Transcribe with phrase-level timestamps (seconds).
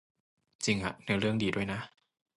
[0.65, 1.79] จริงฮะ เนื้อเรื่องดีด้วยนะ